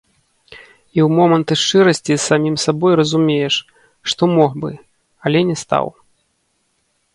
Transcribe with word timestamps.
І 0.95 0.99
ў 1.01 1.17
моманты 1.19 1.53
шчырасці 1.63 2.09
з 2.13 2.17
самім 2.29 2.55
сабой 2.65 2.93
разумееш, 3.01 3.55
што 4.13 4.23
мог 4.35 4.51
бы, 4.67 4.71
але 5.29 5.39
не 5.53 5.63
стаў. 5.67 5.85